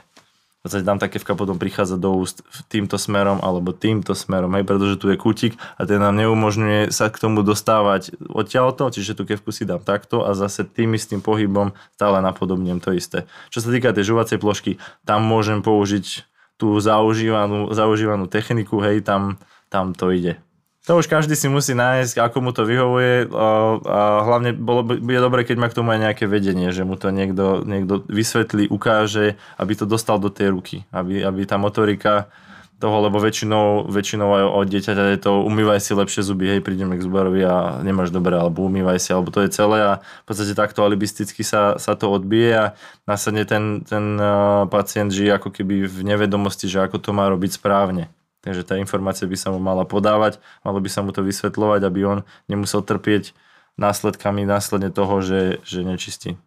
[0.65, 2.41] V podstate tam tá kevka potom prichádza do úst
[2.74, 7.13] týmto smerom alebo týmto smerom, hej, pretože tu je kútik a ten nám neumožňuje sa
[7.13, 11.78] k tomu dostávať odtiaľto, čiže tú kevku si dám takto a zase tým istým pohybom
[11.94, 13.30] stále napodobnem to isté.
[13.54, 16.26] Čo sa týka tej žuvacej plošky, tam môžem použiť
[16.58, 19.38] tú zaužívanú, zaužívanú techniku, hej, tam,
[19.70, 20.41] tam to ide.
[20.86, 25.41] To už každý si musí nájsť, ako mu to vyhovuje a hlavne bolo, bude dobre,
[25.41, 29.74] keď má k tomu aj nejaké vedenie, že mu to niekto, niekto vysvetlí, ukáže, aby
[29.74, 32.30] to dostal do tej ruky, aby, aby tá motorika
[32.78, 37.00] toho, lebo väčšinou, väčšinou aj od dieťaťa je to umývaj si lepšie zuby, hej, prídeme
[37.00, 40.54] k zubarovi a nemáš dobre, alebo umývaj si, alebo to je celé a v podstate
[40.54, 42.65] takto alibisticky sa, sa to odbije a
[43.10, 44.21] následne ten, ten
[44.69, 48.12] pacient žije ako keby v nevedomosti, že ako to má robiť správne.
[48.45, 51.99] Takže tá informácia by sa mu mala podávať, malo by sa mu to vysvetľovať, aby
[52.05, 53.34] on nemusel trpieť
[53.75, 56.38] následkami následne toho, že, že nečistí.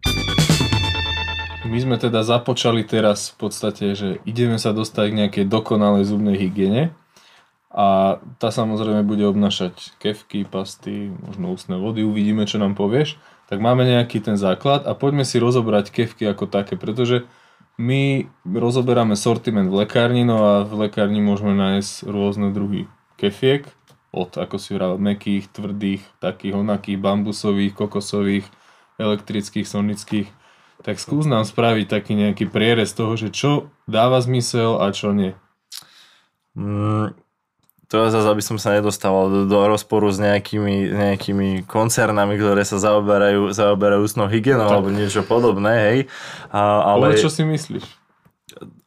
[1.69, 6.39] My sme teda započali teraz v podstate, že ideme sa dostať k nejakej dokonalej zubnej
[6.39, 6.97] hygiene
[7.69, 13.21] A tá samozrejme bude obnašať kevky, pasty, možno ústne vody, uvidíme, čo nám povieš.
[13.53, 17.29] Tak máme nejaký ten základ a poďme si rozobrať kevky ako také, pretože
[17.79, 23.71] my rozoberáme sortiment v lekárni, no a v lekárni môžeme nájsť rôzne druhy kefiek,
[24.11, 28.47] od, ako si vravel, mekých, tvrdých, takých onakých, bambusových, kokosových,
[28.99, 30.29] elektrických, sonických.
[30.83, 35.39] Tak skús nám spraviť taký nejaký prierez toho, že čo dáva zmysel a čo nie.
[36.59, 37.15] Mm,
[37.89, 42.77] to zase, aby som sa nedostával do, do rozporu s nejakými, nejakými koncernami, ktoré sa
[42.77, 45.99] zaoberajú, zaoberajú ústnou hygienou alebo niečo podobné, hej.
[46.53, 47.17] A, ale...
[47.17, 47.85] Povedz, čo si myslíš.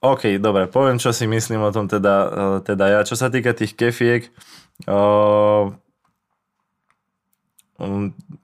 [0.05, 2.29] OK, dobre, poviem, čo si myslím o tom teda, e,
[2.61, 2.99] teda ja.
[3.01, 4.29] Čo sa týka tých kefiek,
[4.85, 5.73] uh,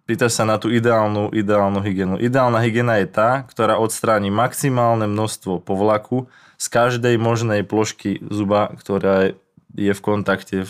[0.10, 2.16] pýtaš sa na tú ideálnu, ideálnu hygienu.
[2.18, 6.26] Ideálna hygiena je tá, ktorá odstráni maximálne množstvo povlaku
[6.58, 9.32] z každej možnej plošky zuba, ktorá je
[9.78, 10.66] je v kontakte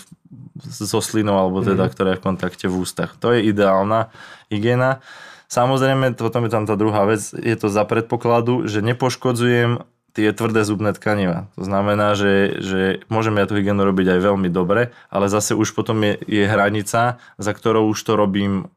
[0.60, 1.92] so slinou, alebo teda, mm.
[1.96, 3.16] ktorá je v kontakte v ústach.
[3.24, 4.12] To je ideálna
[4.52, 5.00] hygiena.
[5.48, 10.66] Samozrejme, potom je tam tá druhá vec, je to za predpokladu, že nepoškodzujem tie tvrdé
[10.66, 11.48] zubné tkaniva.
[11.56, 15.78] To znamená, že, že môžeme ja tú hygienu robiť aj veľmi dobre, ale zase už
[15.78, 18.68] potom je, je hranica, za ktorou už to robím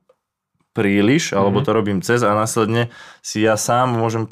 [0.76, 1.64] príliš, alebo mhm.
[1.66, 2.92] to robím cez a následne
[3.24, 4.28] si ja sám môžem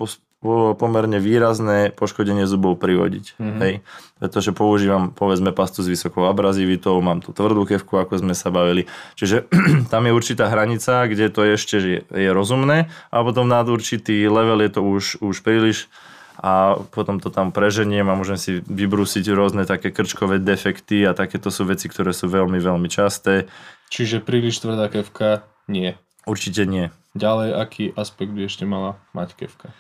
[0.79, 3.35] pomerne výrazné poškodenie zubov privodiť.
[3.43, 3.61] Mm-hmm.
[3.63, 3.75] Hej?
[4.23, 8.87] Pretože používam povedzme pastu s vysokou abrazivitou, mám tu tvrdú kevku, ako sme sa bavili.
[9.19, 9.51] Čiže
[9.93, 14.63] tam je určitá hranica, kde to ešte je, je rozumné a potom na určitý level
[14.63, 15.91] je to už, už príliš
[16.39, 21.51] a potom to tam preženiem a môžem si vybrúsiť rôzne také krčkové defekty a takéto
[21.51, 23.51] sú veci, ktoré sú veľmi, veľmi časté.
[23.91, 25.99] Čiže príliš tvrdá kevka nie.
[26.31, 26.95] Určite nie.
[27.19, 29.75] Ďalej, aký aspekt by ešte mala mať kevka?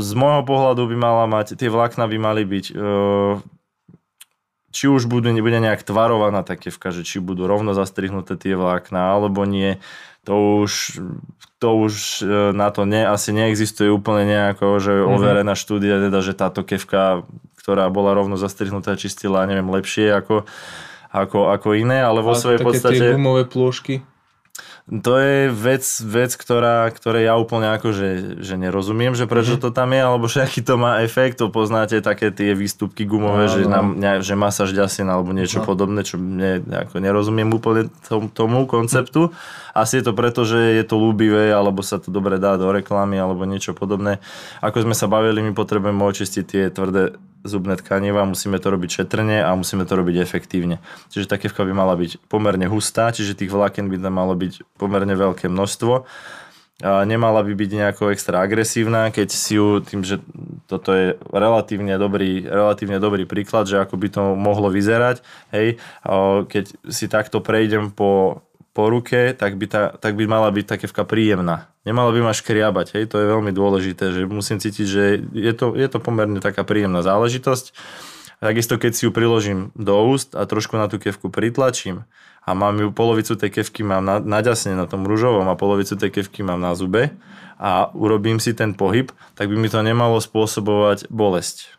[0.00, 2.66] Z môjho pohľadu by mala mať, tie vlákna by mali byť
[4.74, 9.46] či už budú, nebude nejak tvarovaná takevka, že či budú rovno zastrihnuté tie vlákna, alebo
[9.46, 9.78] nie,
[10.26, 10.98] to už,
[11.62, 15.14] to už e, na to ne, asi neexistuje úplne nejako, že mm-hmm.
[15.14, 17.22] overená štúdia, teda, že táto kevka,
[17.62, 20.42] ktorá bola rovno zastrihnutá, čistila, neviem, lepšie ako,
[21.14, 22.98] ako, ako iné, ale vo svojej podstate...
[22.98, 24.02] tie gumové plôžky?
[24.84, 28.08] To je vec, vec ktorá, ktoré ja úplne ako, že,
[28.44, 29.64] že nerozumiem, že prečo mm-hmm.
[29.64, 33.48] to tam je, alebo že aký to má efekt, to poznáte také tie výstupky gumové,
[33.48, 33.72] no, že, no.
[33.72, 35.72] Nám, ne, že masáž ďasien alebo niečo no.
[35.72, 39.32] podobné, čo mne, ako nerozumiem úplne tom, tomu konceptu.
[39.72, 43.16] Asi je to preto, že je to ľúbivé, alebo sa to dobre dá do reklamy,
[43.16, 44.20] alebo niečo podobné.
[44.60, 49.44] Ako sme sa bavili, my potrebujeme očistiť tie tvrdé zubné tkaniva, musíme to robiť šetrne
[49.44, 50.80] a musíme to robiť efektívne.
[51.12, 54.64] Čiže tá kevka by mala byť pomerne hustá, čiže tých vláken by tam malo byť
[54.80, 56.08] pomerne veľké množstvo.
[56.82, 60.18] A nemala by byť nejako extra agresívna, keď si ju, tým, že
[60.66, 65.22] toto je relatívne dobrý, relatívne dobrý príklad, že ako by to mohlo vyzerať,
[65.54, 65.78] hej,
[66.50, 68.42] keď si takto prejdem po
[68.74, 71.70] po ruke, tak by, tá, tak by mala byť takevka príjemná.
[71.86, 75.78] Nemala by ma škriabať, hej, to je veľmi dôležité, že musím cítiť, že je to,
[75.78, 77.70] je to pomerne taká príjemná záležitosť.
[78.42, 82.04] Takisto keď si ju priložím do úst a trošku na tú kevku pritlačím
[82.44, 86.10] a mám ju, polovicu tej kevky mám na, naďasne na tom rúžovom a polovicu tej
[86.10, 87.14] kevky mám na zube
[87.56, 89.08] a urobím si ten pohyb,
[89.38, 91.78] tak by mi to nemalo spôsobovať bolesť.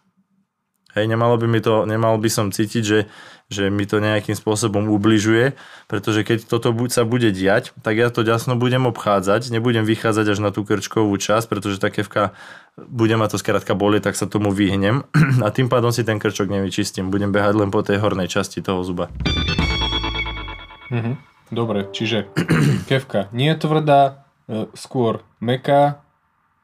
[0.95, 2.99] Hej, nemalo by mi to, nemal by som cítiť, že
[3.45, 5.53] že mi to nejakým spôsobom ubližuje,
[5.85, 10.39] pretože keď toto sa bude diať, tak ja to ďasno budem obchádzať, nebudem vychádzať až
[10.41, 12.33] na tú krčkovú časť, pretože tá kevka
[12.75, 15.05] bude ma to skrátka bolieť, tak sa tomu vyhnem
[15.45, 17.13] a tým pádom si ten krčok nevyčistím.
[17.13, 19.13] Budem behať len po tej hornej časti toho zuba.
[20.89, 21.35] Mhm.
[21.53, 22.25] Dobre, čiže
[22.89, 26.01] kevka nie je tvrdá, e, skôr meká,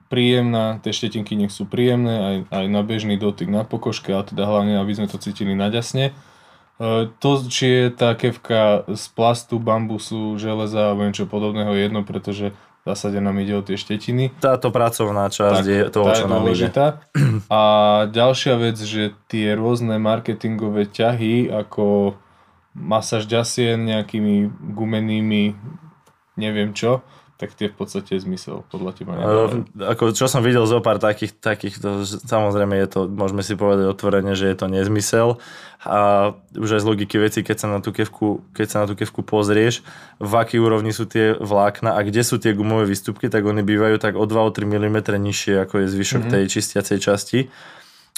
[0.10, 4.44] príjemná, tie štetinky nech sú príjemné, aj, aj na bežný dotyk na pokožke, ale teda
[4.44, 6.12] hlavne, aby sme to cítili naďasne.
[6.82, 12.58] E, to, či je tá kevka z plastu, bambusu, železa alebo niečo podobného jedno, pretože
[12.82, 14.34] v zásade nám ide o tie štetiny.
[14.42, 16.74] Táto pracovná časť tak, je toho, čo nám ide.
[17.54, 17.62] A
[18.10, 22.18] ďalšia vec, že tie rôzne marketingové ťahy, ako
[22.74, 25.54] masáž ďasien nejakými gumenými,
[26.42, 27.06] neviem čo,
[27.42, 29.66] tak tie v podstate zmysel podľa teba nedávajú.
[29.82, 33.90] Ako, čo som videl zo pár takých, takých to, samozrejme je to, môžeme si povedať
[33.90, 35.42] otvorene, že je to nezmysel
[35.82, 38.94] a už aj z logiky veci, keď sa na tú kevku, keď sa na tú
[38.94, 39.82] kevku pozrieš,
[40.22, 43.98] v aký úrovni sú tie vlákna a kde sú tie gumové výstupky, tak oni bývajú
[43.98, 46.34] tak o 2-3 mm nižšie ako je zvyšok mm-hmm.
[46.38, 47.40] tej čistiacej časti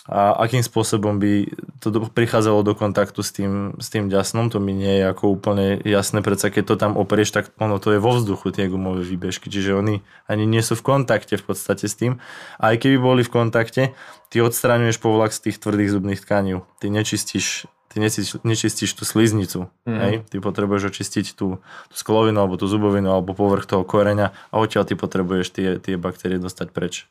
[0.04, 1.48] a akým spôsobom by
[1.80, 5.40] to do, prichádzalo do kontaktu s tým, s tým ďasnom, to mi nie je ako
[5.40, 9.08] úplne jasné, predsa keď to tam oprieš, tak ono to je vo vzduchu, tie gumové
[9.08, 12.20] výbežky, čiže oni ani nie sú v kontakte v podstate s tým.
[12.60, 13.96] A aj keby boli v kontakte,
[14.28, 18.02] ty odstraňuješ povlak z tých tvrdých zubných tkaní, ty nečistíš ty
[18.42, 19.70] nečistíš, tú sliznicu.
[19.86, 20.00] Mhm.
[20.02, 20.16] Hej?
[20.34, 24.90] Ty potrebuješ očistiť tú, tú sklovinu alebo tú zubovinu alebo povrch toho koreňa a odtiaľ
[24.90, 27.06] ty potrebuješ tie, tie baktérie dostať preč.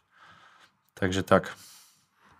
[0.98, 1.54] Takže tak.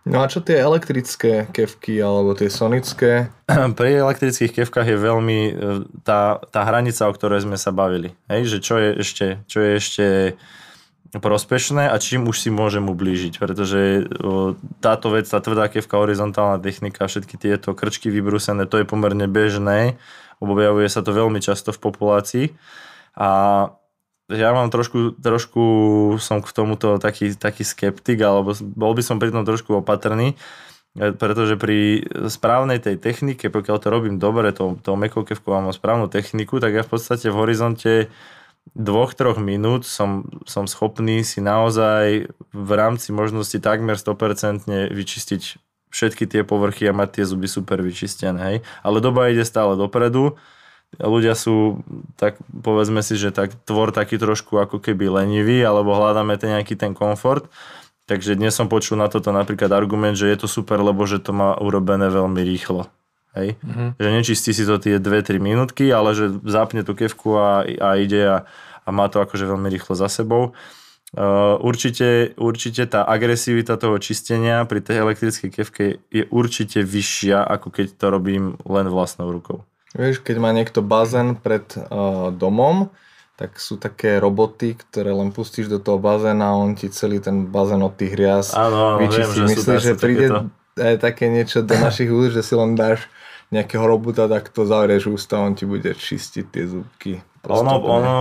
[0.03, 3.31] No a čo tie elektrické kevky alebo tie sonické?
[3.79, 5.51] Pri elektrických kevkách je veľmi e,
[6.03, 8.11] tá, tá hranica, o ktorej sme sa bavili.
[8.27, 8.51] Hej?
[8.51, 10.05] Že čo je ešte, čo je ešte
[11.13, 16.57] prospešné a čím už si môžem ublížiť, pretože o, táto vec, tá tvrdá kevka, horizontálna
[16.57, 20.01] technika, všetky tieto krčky vybrúsené, to je pomerne bežné,
[20.41, 22.45] objavuje sa to veľmi často v populácii
[23.13, 23.29] a
[24.31, 25.63] ja mám trošku, trošku
[26.23, 30.39] som k tomuto taký, taký skeptik, alebo bol by som pri tom trošku opatrný,
[30.95, 36.07] e, pretože pri správnej tej technike, pokiaľ to robím dobre, to, to mekovkevku mám správnu
[36.07, 37.93] techniku, tak ja v podstate v horizonte
[38.71, 45.41] dvoch, troch minút som, som schopný si naozaj v rámci možnosti takmer 100% vyčistiť
[45.93, 48.39] všetky tie povrchy a mať tie zuby super vyčistené.
[48.39, 48.57] Hej?
[48.81, 50.39] Ale doba ide stále dopredu
[51.01, 51.81] ľudia sú,
[52.19, 56.77] tak povedzme si, že tak tvor taký trošku ako keby lenivý, alebo hľadáme ten nejaký
[56.77, 57.49] ten komfort.
[58.03, 61.31] Takže dnes som počul na toto napríklad argument, že je to super, lebo že to
[61.31, 62.91] má urobené veľmi rýchlo.
[63.33, 63.55] Hej?
[63.63, 63.89] Mm-hmm.
[63.97, 68.21] Že nečistí si to tie 2-3 minútky, ale že zapne tú kevku a, a ide
[68.27, 68.37] a,
[68.83, 70.51] a má to akože veľmi rýchlo za sebou.
[71.13, 77.69] Uh, určite, určite tá agresivita toho čistenia pri tej elektrickej kevke je určite vyššia, ako
[77.69, 79.61] keď to robím len vlastnou rukou.
[79.93, 82.89] Vieš, keď má niekto bazén pred uh, domom,
[83.33, 87.49] tak sú také roboty, ktoré len pustíš do toho bazéna a on ti celý ten
[87.49, 89.41] bazén od tých hriaz áno, vyčistí.
[89.41, 90.39] Viem, že Myslíš, že príde takéto...
[90.77, 93.09] aj také niečo do našich úst, že si len dáš
[93.53, 97.11] nejakého robota, tak to zavrieš ústa on ti bude čistiť tie zúbky.
[97.43, 98.15] Ono, ono,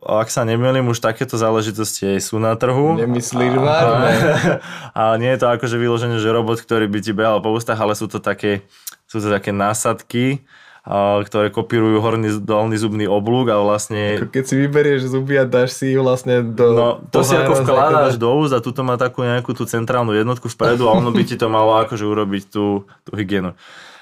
[0.00, 2.96] ak sa nemýlim, už takéto záležitosti aj sú na trhu.
[2.96, 4.10] Nemyslíš a, vážne?
[4.96, 7.92] A nie je to akože vyložené, že robot, ktorý by ti behal po ústach, ale
[7.92, 8.64] sú to také,
[9.04, 10.40] sú to také násadky,
[10.82, 14.18] ktoré kopírujú horný dolný zubný oblúk a vlastne...
[14.18, 16.66] Ako keď si vyberieš zuby a dáš si ich vlastne do...
[16.74, 20.50] No, to si ako vkladáš do úst a tuto má takú nejakú tú centrálnu jednotku
[20.50, 23.54] vpredu a ono by ti to malo akože urobiť tú, tú hygienu.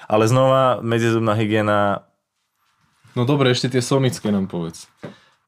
[0.09, 2.09] Ale znova, medzizubná hygiena...
[3.13, 4.89] No dobre, ešte tie sonické nám povedz.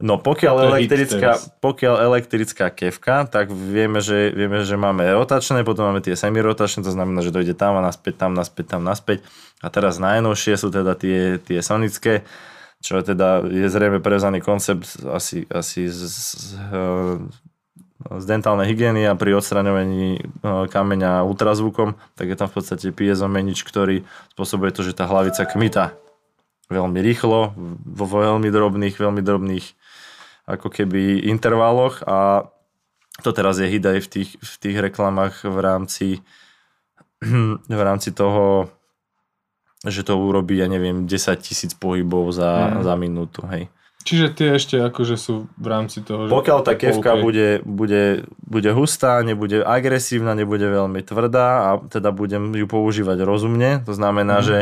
[0.04, 6.04] No pokiaľ elektrická, pokiaľ elektrická kevka, tak vieme že, vieme, že máme rotačné, potom máme
[6.04, 9.24] tie semirotačné, to znamená, že dojde tam a naspäť, tam, naspäť, tam, naspäť.
[9.64, 12.28] A teraz najnovšie sú teda tie, tie sonické,
[12.84, 16.28] čo teda je zrejme prevzaný koncept asi, asi z, z,
[18.04, 20.20] z dentálnej hygieny a pri odstraňovaní
[20.68, 24.04] kameňa ultrazvukom, tak je tam v podstate piezomenič, ktorý
[24.36, 25.96] spôsobuje to, že tá hlavica kmita
[26.68, 27.56] veľmi rýchlo,
[27.88, 29.66] vo veľmi drobných, veľmi drobných
[30.44, 32.50] ako keby intervaloch a
[33.22, 36.08] to teraz je hit aj v tých, v tých reklamách v rámci
[37.80, 38.68] v rámci toho
[39.84, 42.88] že to urobí, ja neviem, 10 tisíc pohybov za, mm.
[42.88, 43.68] za minútu, hej.
[44.04, 46.36] Čiže tie ešte akože sú v rámci toho, že...
[46.36, 52.52] Pokiaľ tá kevka bude, bude, bude hustá, nebude agresívna, nebude veľmi tvrdá a teda budem
[52.52, 54.46] ju používať rozumne, to znamená, mm.
[54.46, 54.58] že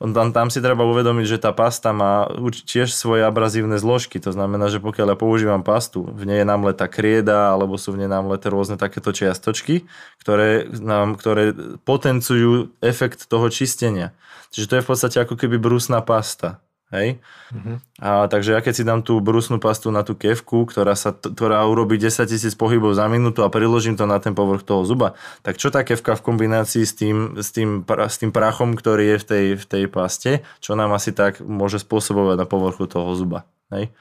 [0.00, 2.32] tam, tam si treba uvedomiť, že tá pasta má
[2.64, 6.88] tiež svoje abrazívne zložky, to znamená, že pokiaľ ja používam pastu, v nej je námletá
[6.88, 9.84] krieda, alebo sú v nej námleté rôzne takéto čiastočky,
[10.24, 11.52] ktoré, nám, ktoré
[11.84, 14.16] potencujú efekt toho čistenia.
[14.48, 16.64] Čiže to je v podstate ako keby brusná pasta.
[16.88, 17.20] Hej?
[17.52, 17.76] Mm-hmm.
[18.00, 21.60] A, takže ja keď si dám tú brusnú pastu na tú kevku, ktorá, sa, ktorá
[21.68, 25.12] urobí 10 tisíc pohybov za minútu a priložím to na ten povrch toho zuba,
[25.44, 29.16] tak čo tá kevka v kombinácii s tým, s tým, s tým prachom, ktorý je
[29.20, 30.32] v tej, v tej paste,
[30.64, 33.44] čo nám asi tak môže spôsobovať na povrchu toho zuba.
[33.68, 33.92] Hej?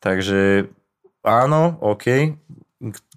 [0.00, 0.72] Takže
[1.20, 2.32] áno, OK,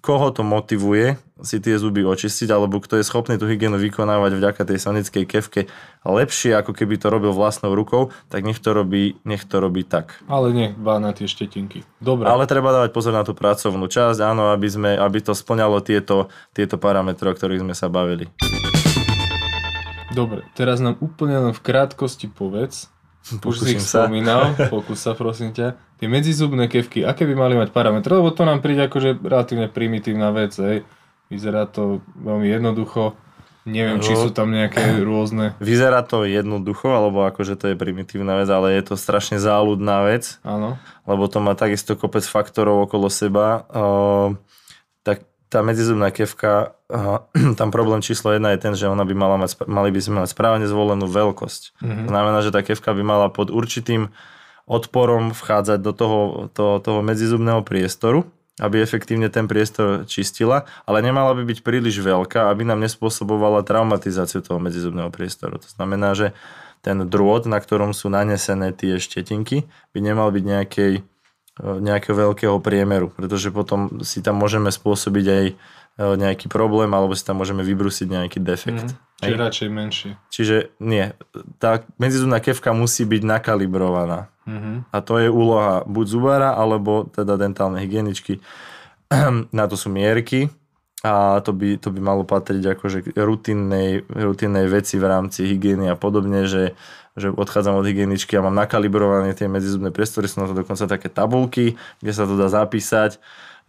[0.00, 4.62] koho to motivuje si tie zuby očistiť, alebo kto je schopný tú hygienu vykonávať vďaka
[4.64, 5.60] tej sonickej kevke
[6.04, 10.20] lepšie, ako keby to robil vlastnou rukou, tak nech to robí, nech to robí tak.
[10.28, 11.84] Ale nech dbá na tie štetinky.
[12.00, 12.28] Dobre.
[12.28, 16.32] Ale treba dávať pozor na tú pracovnú časť, áno, aby, sme, aby to splňalo tieto,
[16.56, 18.32] tieto parametre, o ktorých sme sa bavili.
[20.10, 22.90] Dobre, teraz nám úplne len v krátkosti povedz,
[23.28, 27.70] už si ich spomínal, pokus sa prosím ťa, tie medzizubné kevky, aké by mali mať
[27.70, 30.82] parametre, lebo to nám príde akože relatívne primitívna vec, hej.
[31.30, 33.14] Vyzerá to veľmi jednoducho,
[33.68, 35.54] neviem, no, či sú tam nejaké rôzne...
[35.62, 40.42] Vyzerá to jednoducho, alebo akože to je primitívna vec, ale je to strašne záľudná vec,
[40.42, 40.80] Áno.
[41.06, 43.62] lebo to má takisto kopec faktorov okolo seba.
[43.70, 44.40] Uh,
[45.50, 46.78] tá medzizubná kevka,
[47.60, 50.30] tam problém číslo jedna je ten, že ona by mala mať, mali by sme mať
[50.32, 51.82] správne zvolenú veľkosť.
[51.82, 52.06] Mm-hmm.
[52.06, 54.14] Znamená, že tá kevka by mala pod určitým
[54.70, 56.18] odporom vchádzať do toho,
[56.54, 58.30] to, toho medzizubného priestoru,
[58.62, 64.44] aby efektívne ten priestor čistila, ale nemala by byť príliš veľká, aby nám nespôsobovala traumatizáciu
[64.44, 65.58] toho medzizubného priestoru.
[65.58, 66.36] To znamená, že
[66.80, 70.92] ten drôt, na ktorom sú nanesené tie štetinky, by nemal byť nejakej,
[71.60, 75.54] nejakého veľkého priemeru, pretože potom si tam môžeme spôsobiť aj e,
[75.96, 78.90] nejaký problém, alebo si tam môžeme vybrusiť nejaký defekt.
[78.90, 80.08] Mm, čiže radšej menší.
[80.32, 81.12] Čiže nie,
[81.60, 84.32] tá medzizubná kevka musí byť nakalibrovaná.
[84.48, 84.76] Mm-hmm.
[84.90, 88.40] A to je úloha buď zubára, alebo teda dentálnej hygieničky.
[89.56, 90.48] Na to sú mierky,
[91.00, 95.96] a to by, to by malo patriť akože rutinnej, rutinnej veci v rámci hygieny a
[95.96, 96.76] podobne, že,
[97.18, 101.10] že odchádzam od hygieničky a mám nakalibrované tie medzizubné priestory, sú na to dokonca také
[101.10, 103.18] tabulky, kde sa to dá zapísať.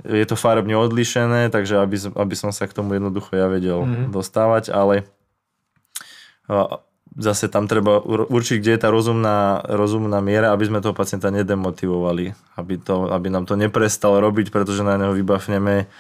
[0.02, 4.10] Je to farebne odlišené, takže aby, aby som sa k tomu jednoducho ja vedel mm-hmm.
[4.10, 5.06] dostávať, ale
[7.12, 12.32] zase tam treba určiť, kde je tá rozumná, rozumná miera, aby sme toho pacienta nedemotivovali,
[12.56, 15.92] aby, to, aby nám to neprestal robiť, pretože na neho vybafneme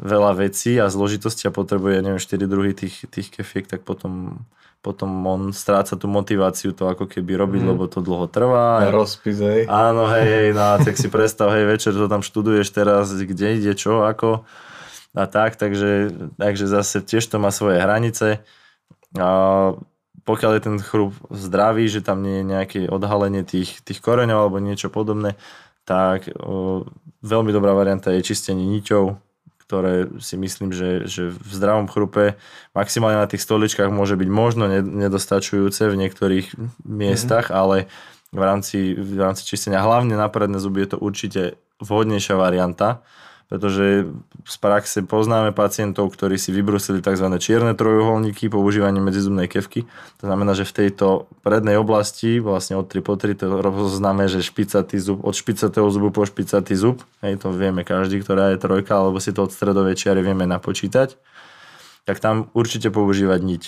[0.00, 4.44] veľa vecí a zložitosti a potrebuje, neviem, 4 druhy tých, tých kefiek, tak potom,
[4.84, 7.68] potom on stráca tú motiváciu to ako keby robiť, mm.
[7.74, 8.86] lebo to dlho trvá.
[8.86, 9.66] A rozpis, hej.
[9.66, 13.72] Áno, hej, hej, no tak si predstav, hej, večer to tam študuješ teraz, kde ide,
[13.74, 14.46] čo, ako
[15.16, 18.44] a tak, takže, takže zase tiež to má svoje hranice.
[19.16, 19.28] A
[20.28, 24.60] pokiaľ je ten chrup zdravý, že tam nie je nejaké odhalenie tých, tých koreňov alebo
[24.60, 25.40] niečo podobné,
[25.88, 26.84] tak o,
[27.24, 29.16] veľmi dobrá varianta je čistenie niťou,
[29.66, 32.38] ktoré si myslím, že, že v zdravom chrupe
[32.70, 36.54] maximálne na tých stoličkách môže byť možno nedostačujúce v niektorých
[36.86, 37.60] miestach, mm-hmm.
[37.60, 37.76] ale
[38.30, 41.42] v rámci, v rámci čistenia hlavne na predné zuby je to určite
[41.82, 43.02] vhodnejšia varianta
[43.46, 44.10] pretože
[44.42, 47.30] z praxe poznáme pacientov, ktorí si vybrusili tzv.
[47.38, 49.86] čierne trojuholníky používaním medzizubnej kevky.
[50.18, 54.42] To znamená, že v tejto prednej oblasti, vlastne od 3 po 3, to rozoznáme, že
[54.42, 58.98] špicatý zub, od špicatého zubu po špicatý zub, hej, to vieme každý, ktorá je trojka,
[58.98, 61.14] alebo si to od stredovej čiary vieme napočítať,
[62.02, 63.62] tak tam určite používať niť.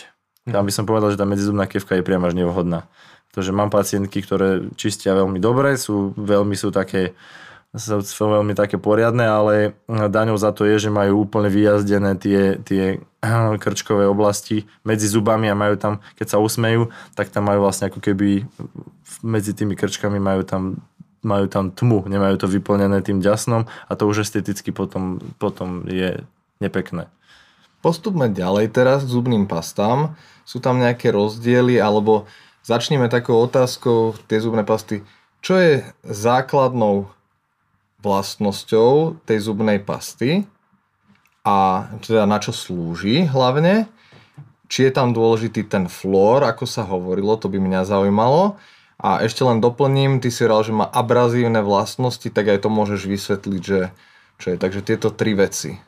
[0.51, 2.89] Tam by som povedal, že tá medzizubná kevka je priam až nevhodná.
[3.29, 7.13] Pretože mám pacientky, ktoré čistia veľmi dobre, sú, veľmi sú také
[7.77, 13.05] veľmi také poriadne, ale daňou za to je, že majú úplne vyjazdené tie, tie
[13.63, 18.01] krčkové oblasti medzi zubami a majú tam, keď sa usmejú, tak tam majú vlastne ako
[18.01, 18.49] keby
[19.21, 20.81] medzi tými krčkami majú tam
[21.19, 26.23] majú tam tmu, nemajú to vyplnené tým ďasnom a to už esteticky potom, potom je
[26.63, 27.11] nepekné.
[27.83, 30.15] Postupme ďalej teraz k zubným pastám.
[30.47, 32.31] Sú tam nejaké rozdiely alebo
[32.63, 35.03] začneme takou otázkou tie zubné pasty.
[35.43, 35.75] Čo je
[36.07, 37.11] základnou
[38.03, 40.47] vlastnosťou tej zubnej pasty
[41.43, 43.91] a teda na čo slúži hlavne.
[44.69, 48.61] Či je tam dôležitý ten flór, ako sa hovorilo, to by mňa zaujímalo.
[48.99, 53.07] A ešte len doplním, ty si hovoril, že má abrazívne vlastnosti, tak aj to môžeš
[53.09, 53.81] vysvetliť, že
[54.37, 54.57] čo je.
[54.59, 55.79] Takže tieto tri veci.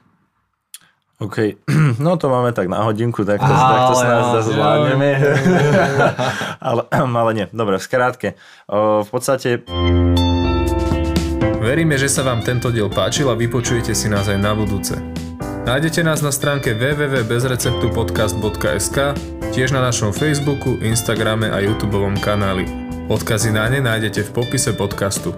[1.20, 1.60] OK,
[2.04, 5.10] no to máme tak na hodinku, tak to, tak to snáď zvládneme.
[6.72, 6.82] ale,
[7.20, 8.28] ale nie, dobre, v skrátke.
[9.04, 9.60] V podstate
[11.70, 14.98] Veríme, že sa vám tento diel páčil a vypočujete si nás aj na budúce.
[15.70, 18.98] Nájdete nás na stránke www.bezreceptupodcast.sk,
[19.54, 22.66] tiež na našom Facebooku, Instagrame a YouTube kanáli.
[23.06, 25.30] Odkazy na ne nájdete v popise podcastu.